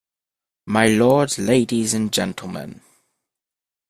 [0.65, 2.81] My lords, ladies and gentlemen.